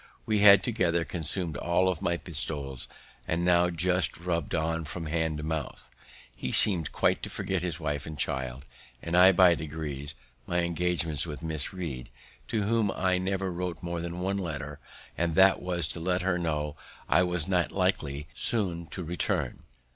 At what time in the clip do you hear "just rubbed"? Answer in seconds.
3.69-4.55